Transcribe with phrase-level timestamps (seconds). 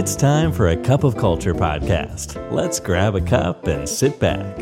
[0.00, 2.28] It's time for a cup of culture podcast.
[2.58, 4.52] Let's grab a cup and sit back.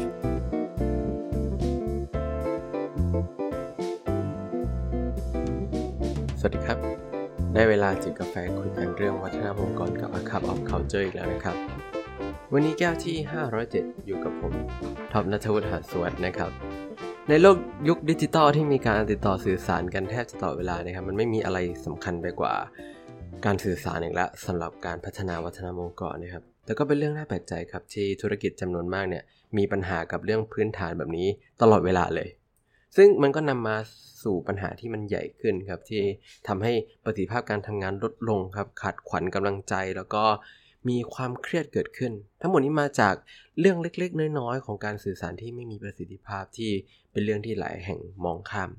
[6.39, 6.79] สวัสดีครับ
[7.55, 11.57] ได้เวลาจิบกาแฟคุยกันเรื่องวัฒนธรรมองค์กรกับ A Cup of Culture อีกแล้วนะครับ
[12.53, 13.17] วันนี้แก้วที่
[13.63, 14.53] 507 อยู่กับผม
[15.13, 16.51] ท็อปนัทวุฒิหาสวัสดนะครับ
[17.29, 17.57] ในโลก
[17.89, 22.55] ยุคดิจิตอลที่มีการติดต่อสื่อสารกันแทบจะตลอดเวลานะครับ มันไม่มีอะไรสำคัญไปกว่า
[23.45, 29.25] การสื่อสารอีกแล้วสำหรับการพัฒนาวัฒนธรรมองค์กรนะครับ แต่ก็เป็นเรื่องน่าแปลกใจครับที่ธุรกิจจำนวนมากเนี่ย
[29.59, 31.29] มีปัญหากับเรื่องพื้นฐานแบบนี้
[31.63, 32.29] ตลอดเวลาเลย
[32.97, 33.77] ซึ่งมันก็นำมา
[34.25, 36.03] สู่ปัญหาที่มันใหญ่ขึ้นครับที่
[36.49, 36.73] ทำให้
[37.05, 40.25] ประสิทธิภาพการทำงานลดลงครับขาดขวัญกำลังใจแล้วก็
[40.89, 43.15] มีความเครียดเกิดขึ้น ทั้งหมดนี้มาจาก
[43.61, 46.71] เรื่องเล็กๆ น้อยๆ ของการสื่อสารที่ไม่มีประสิทธิภาพที่
[47.13, 48.71] เป็นเรื่องที่หลายแห่งมองข้าม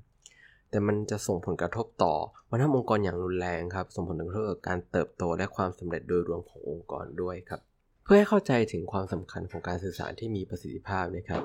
[0.76, 2.14] แต่มันจะส่งผลกระทบต่อ
[2.50, 7.62] วัฒนธรรมองค์กรอย่างรุนแรงครับ ส่งผลกระทบต่อการเติบโตและความสำเร็จโดยรวมขององค์กรด้วยครับ
[8.04, 11.42] เพื่อให้เข้าใจถึงความสำคัญของการสื่อสารที่มีประสิทธิภาพนะครับ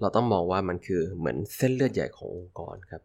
[0.00, 3.02] เราต้องมองว่ามันคือเหมือนเส้นเลือดใหญ่ขององค์กรครับ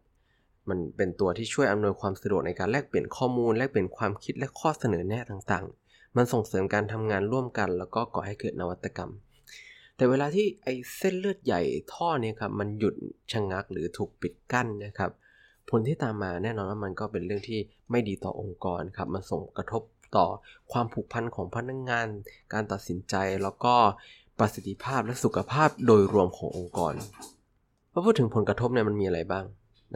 [0.68, 9.12] มันเป็นตัวที่ช่วยอำนวยความสะดวกในการแลกเปลี่ยนข้อมูล แลกเปลี่ยนความคิดและข้อเสนอแนะต่างๆ มันส่งเสริมการทำงานร่วมกัน แล้วก็ก่อให้เกิดนวัตกรรม
[9.96, 11.60] แต่เวลาที่ไอเส้นเลือดใหญ่
[11.92, 12.94] ท่อเนี่ยครับมันหยุด
[13.32, 15.10] ชะงักหรือถูกปิดกั้นนะครับ
[15.70, 19.82] ผลที่ตามมาแน่นอนว่ามันก็เป็นเรื่องที่ไม่ดีต่อองค์กรครับมันส่งกระทบ
[20.16, 20.26] ต่อ
[20.72, 22.08] ความผูกพันของพนักงงาน
[22.52, 23.74] การตัดสินใจแล้วก็
[24.38, 26.94] ประสิทธิภาพและสุขภาพโดยรวมขององค์กร
[27.92, 29.44] พอพูดถึงผลกระทบเนี่ยมันมีอะไรบ้าง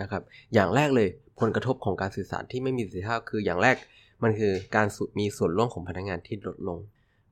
[0.01, 0.23] นะครับ
[0.55, 1.09] อย่างแรกเลย
[1.41, 3.77] ผลกระทบของการสื่อสารที่ไม่มีประสิทธิภาพคืออย่างแรก
[4.23, 4.87] มันคือการ
[5.19, 6.79] มีส่วนร่วมของพนักงานที่ลดลง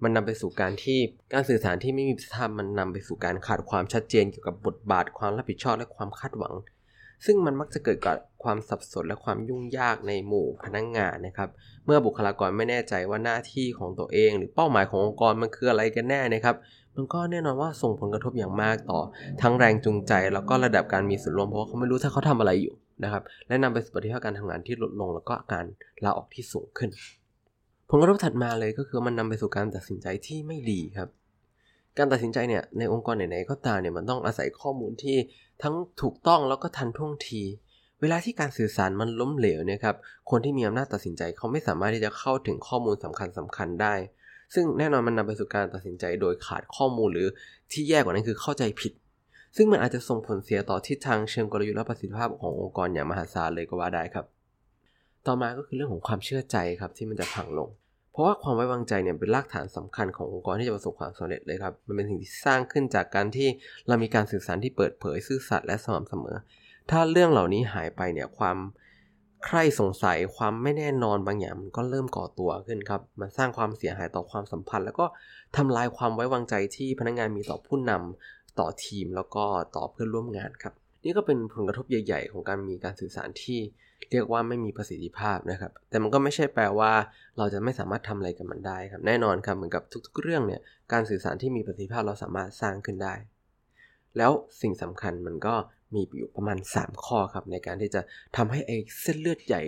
[0.02, 0.98] มันนำไปสู่การที่
[1.32, 6.54] การสื่อสารที่ไม่มีประสิทธิภาพมันนำไปสู่การขาดความชัดเจนเกี่ยวกับบทบาทความรับผิดชอบและความคาดหวัง
[7.26, 11.48] ซึ่งมันมักจะเกิดกับความสับสนและความยุ่งยากในหมู่พนักงงานนะครับ
[11.86, 16.56] เมื่อบุคลากรไม่แน่ใจว่าหน้าที่ของตัวเอง หรือเป้าหมายขององค์กรมันคืออะไรกันแน่นะครับ
[16.96, 19.00] มันก็แน่นอนว่าส่งผลกระทบอย่างมากต่อ
[19.42, 25.64] ทั้งแรงจูงใจ แล้วก็ระดับการมีส่วนร่วมเพราะาเขาไม่รู้ถ้าเขาทำอะไรอยู่นะครับ และนำไปสู่ประสิทธิภาการทำงานที่ลดลง แล้วก็การ
[26.04, 26.90] ลาออกที่สูงขึ้น
[27.90, 31.08] ผลกระทบถัดมาเลยก็คือมันนำไปสู่การตัดสินใจที่ไม่ดีครับ
[32.00, 35.16] การตัดสินใจเนี่ยในองค์กรไหนๆก็ตามเนี่ยมันต้องอาศัยข้อมูลที่
[35.62, 37.42] ทั้งถูกต้องแล้วก็ทันท่วงที
[38.00, 39.96] เวลาที่การสื่อสารมันล้มเหลวเนี่ยครับ
[40.30, 43.94] คนที่มีอำนาจตัดสินใจเขาไม่สามารถที่จะเข้าถึงข้อมูลสำคัญสำคัญได้
[44.54, 47.28] ซึ่งแน่นอนมันนำไปสู่การตัดสินใจโดยขาดข้อมูลหรือ
[47.72, 48.92] ที่แย่กว่านั้นคือเข้าใจผิด
[49.56, 54.26] ซึ่งมันอาจจะส่งผลเสียต่อทิศทางเชิงกลยุทธ์และประสิทธิภาพขององค์กรอย่างมหาศาลเลยก็ว่าได้ครับ
[55.26, 57.68] ต่อมาก็คือเรื่องของความเชื่อใจครับที่มันจะพังลง
[58.20, 63.48] ราะว่าความไว้วางใจเนี่ยเป็นรากฐานสำคัญขององค์กรที่จะประสบความสำเร็จเลยครับ มันเป็นสิ่งที่สร้างขึ้นจากการที่
[63.88, 66.36] เรามีการสื่อสารที่เปิดเผยซื่อสัตย์และสม่ำเสมอ
[66.90, 68.56] ถ้าเรื่องเหล่านี้หายไปเนี่ยความ
[69.44, 75.06] ใคร่สงสัยความไม่แน่นอนบางอย่างมันก็เริ่มก่อตัวขึ้นครับ มันสร้างความเสียหายต่อความสัมพันธ์ แล้วก็
[75.56, 79.44] ทำลายความไว้วางใจที่พนักงานมีต่อผู้นำต่อทีมแล้วก็
[79.76, 83.60] ต่อเพื่อนร่วมงานครับ นี่ก็เป็นผลกระทบใหญ่ ๆ ของการมีการสื่อสารที่
[84.10, 86.92] เรียกว่าไม่มีประสิทธิภาพนะครับ แต่มันก็ไม่ใช่แปลว่า
[87.38, 90.60] เราจะไม่สามารถทำอะไรกับมันได้ครับ แน่นอนครับเหมือนกับทุกๆ เรื่องเนี่ย
[90.92, 93.14] การสื่อสารที่มีประสิทธิภาพเราสามารถสร้างขึ้นได้
[94.16, 95.54] แล้วสิ่งสำคัญมันก็
[95.94, 98.00] มีอยู่ประมาณ 3 ข้อครับ ในการที่จะ
[98.36, 99.62] ทำให้ไอ้เส้นเลือดใหญ่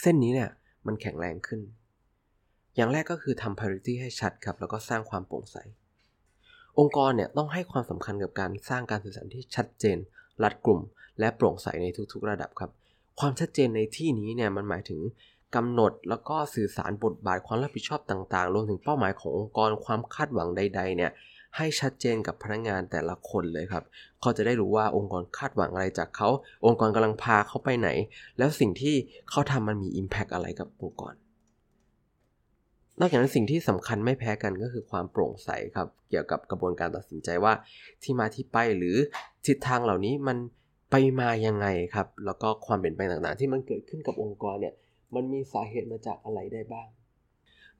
[0.00, 0.50] เส้นนี้เนี่ย
[0.86, 1.60] มันแข็งแรงขึ้น
[2.76, 5.56] อย่างแรกก็คือทำ parity ให้ชัดครับ แล้วก็สร้างความโปร่งใส
[6.78, 9.98] องค์กรเนี่ยต้องให้ความสำคัญกับการสร้างการสื่อสารที่ชัดเจน
[10.42, 10.80] รัดกลุ่ม
[11.20, 12.70] และโปร่งใสในทุกๆ ระดับครับ
[13.20, 15.00] ความชัดเจนในที่นี้เนี่ยมันหมายถึง
[15.56, 21.10] กำหนดแล้วก็สื่อสารบทบาทความรับผิดชอบต่างๆ รวมถึงเป้าหมายขององค์กรความคาดหวังใด ๆ เนี่ย
[21.56, 23.84] ให้ชัดเจนกับพนักงานแต่ละคนเลยครับ
[24.20, 26.28] เขาจะได้รู้ว่าองค์กรคาดหวังอะไรจากเขา
[26.66, 27.88] องค์กรกำลังพาเขาไปไหน
[28.38, 28.94] แล้วสิ่งที่
[29.30, 31.14] เขาทำมันมี Impact อะไรกับองค์กร
[33.00, 37.52] นอกจากนั้นสิ่งที่สำคัญไม่แพ้กันก็คือความโปร่งใสครับ เกี่ยวกับกระบวนการตัดสินใจว่า
[38.02, 38.96] ที่มาที่ไปหรือ
[39.46, 40.36] ทิศทางเหล่านี้มัน
[40.90, 44.74] ไปมายังไงครับ แล้วก็ความเปลี่ยนแปลงต่างๆ ที่มันเกิดขึ้นกับองค์กรเนี่ย
[45.14, 46.88] มันมีสาเหตุมาจากอะไรได้บ้าง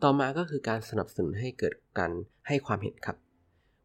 [0.03, 2.11] ต่อมาก็คือการสนับสนุนให้เกิดการ
[2.49, 3.17] ให้ความเห็นครับ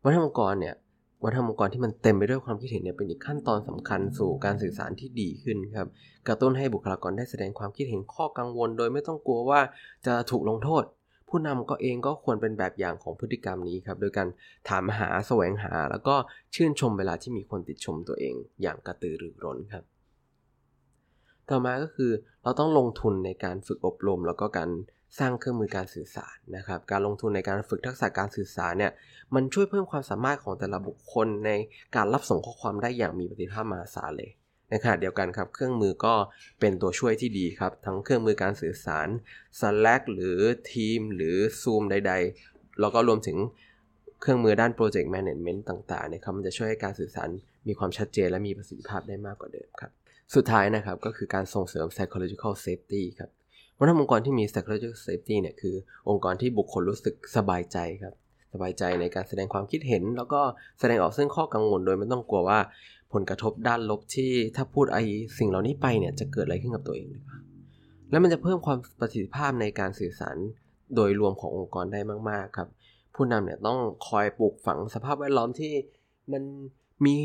[0.03, 0.75] วัฒนธรรมองค์กรเนี่ย
[1.23, 5.87] วัฒนธรรมองค์กรที่มันเต็มไปด้วยความคิดเห็นเนี่ยเป็นอีกขั้นตอนสำคัญสู่การสื่อสารที่ดีขึ้นครับ
[6.27, 9.61] กระตุ้นให้บุคลากรได้แสดงความคิดเห็นข้อกังวล โดยไม่ต้องกลัวว่า
[10.05, 10.83] จะถูกลงโทษ
[11.29, 14.27] ผู้นำก็เองก็ควรเป็นแบบอย่างของพฤติกรรมนี้ครับ โดยการ
[14.69, 16.15] ถามหาแสวงหา แล้วก็
[16.55, 19.83] ชื่นชมเวลาที่มีคนติดชมตัวเองอย่างกระตือรือร้นครับ
[21.49, 22.11] ต่อมาก็คือ
[22.43, 24.69] เราต้องลงทุนในการฝึกอบรม แล้วก็การ
[25.19, 28.91] สร้างเครื่องมือการสื่อสารนะครับ การลงทุนในการฝึกทักษะการสื่อสารเนี่ย
[29.35, 31.51] มันช่วยเพิ่มความสามารถของแต่ละบุคคลใน
[31.95, 34.31] การรับส่งข้อความได้อย่างมีประสิทธิภาพมหาศาลเลย
[34.69, 36.15] ในขณะเดียวกันครับ เครื่องมือก็
[36.59, 39.07] เป็นตัวช่วยที่ดีครับ ทั้งเครื่องมือการสื่อสาร
[39.59, 42.13] Slack หรือ Team หรือ Zoom ใด
[42.45, 43.37] ๆ แล้วก็รวมถึง
[44.21, 47.29] เครื่องมือด้าน Project Management ต่างๆนะครับมันจะช่วยให้การสื่อสาร
[47.67, 49.91] มีความชัดเจนและมีประสิทธิภาพได้มากกว่าเดิมครับ
[50.35, 53.29] สุดท้ายนะครับก็คือการส่งเสริม psychological safety ครับ
[53.79, 55.75] วัฒนธรรมองค์กรที่มี psychological safety เนี่ยคือ
[56.09, 58.13] องค์กรที่บุคคลรู้สึกสบายใจครับ
[58.53, 60.41] สบายใจในการแสดงความคิดเห็น แล้วก็
[60.79, 62.59] แสดงออกซึ่งข้อกังวลโดยไม่ต้องกลัวว่า
[63.13, 65.03] ผลกระทบด้านลบที่ถ้าพูดไอ้
[65.37, 67.37] สิ่งเหล่านี้ไปเนี่ยจะเกิดอะไรขึ้นกับตัวเองหรือเปล่า
[68.11, 70.37] แล้วมันจะเพิ่มความประสิทธิภาพในการสื่อสาร
[70.95, 71.99] โดยรวมขององค์กรได้
[72.29, 72.69] มาก ๆ ครับ
[73.15, 75.73] ผู้นำเนี่ยต้องคอยปลูกฝังสภาพแวดล้อมที่
[76.31, 76.43] มัน
[77.05, 77.17] มี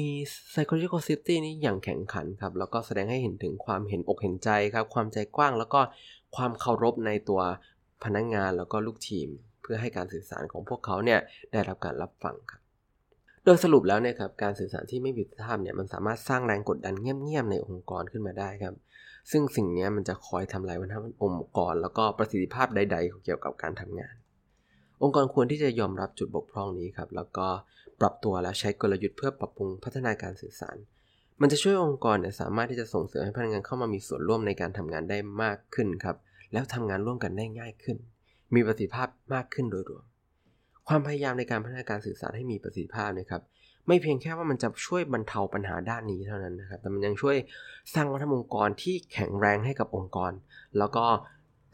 [0.52, 5.80] psychological safety นี้อย่างแข็งขันครับ แล้วก็แสดงให้เห็นถึงความเห็นอกเห็นใจครับ ความใจกว้างแล้วก็
[6.36, 7.40] ความเคารพในตัว
[8.04, 9.28] พนักงงานแล้วก็ลูกทีม
[9.62, 11.20] เพื่อให้การสื่อสารของพวกเขาเนี่ย
[11.52, 12.60] ได้รับการรับฟังครับ
[13.44, 18.74] โดยสรุปแล้วเนี่ยครับการสื่อสารที่ไม่มีประสิธิภาพเนี่ยมันสามารถสร้างแรงกดดันเงียบๆในองค์กรขึ้นมาได้ครับ
[19.30, 24.14] ซึ่งสิ่งนี้มันจะคอยทำลายวัฒนธรรมองค์กร แล้วก็ประสิทธิภาพใดๆเกี่ยวกับการทำงาน
[25.02, 27.46] องค์กรควรที่จะยอมรับจุดบกพร่องนี้ครับแล้วก็
[28.00, 30.76] ปรับตัวและใช้กลยุทธ์เพื่อปรับปรุงพัฒนาการสื่อสาร
[31.40, 36.16] มันจะช่วยองค์กรเนี่ยสามารถที่จะส่งเสริมให้พนักงานเข้ามามีส่วนร่วมในการทำงานได้มากขึ้นครับ
[36.52, 37.96] แล้วทำงานร่วมกันได้ง่ายขึ้น
[38.54, 40.04] มีประสิทธิภาพมากขึ้นโดยรวม
[40.88, 43.42] ความพยายามในการพัฒนาการสื่อสารให้มีประสิทธิภาพนะครับ
[43.88, 47.36] ไม่เพียงแค่ว่ามันจะช่วยบรรเทาปัญหาด้านนี้เท่านั้นนะครับ แต่มันยังช่วย
[47.94, 50.32] สร้างวัฒนธรรมองค์กรที่แข็งแรงให้กับองค์กร
[50.78, 51.04] แล้วก็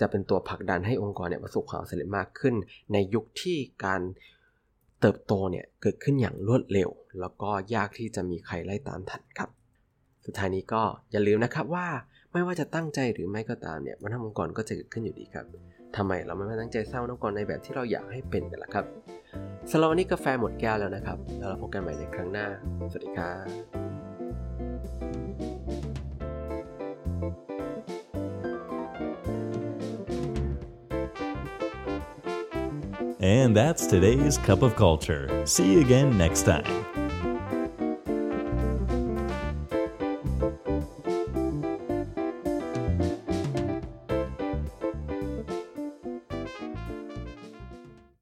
[0.01, 2.55] จะเป็นตัวผลักดันให้องค์กรเนี่ยประสบความสำเร็จมากขึ้น
[2.93, 4.01] ในยุคที่การ
[5.01, 6.91] เติบโตเนี่ยเกิดขึ้นอย่างรวดเร็ว
[7.21, 9.51] แล้วก็ยากที่จะมีใครไล่ตามทันครับ
[10.27, 10.83] สุดท้ายนี้ก็
[11.13, 11.87] อย่าลืมนะครับว่า
[12.33, 15.45] ไม่ว่าจะตั้งใจหรือไม่ก็ตามเนี่ยวัฒนธรรมองค์กรก็จะเกิดขึ้นอยู่ดีครับ
[15.97, 18.85] ทำไมเราไม่มาตั้งใจสร้างองค์กรในแบบที่เราอยากให้เป็นกันล่ะครับ
[19.71, 22.47] สำหรับวันนี้กาแฟหมดแก้วแล้วนะครับ แล้วเราพบกันใหม่ในครั้งหน้า
[22.91, 23.47] สวัสดีครับ
[33.21, 35.25] And that's today's Cup of Culture.
[35.45, 36.98] See you again next time.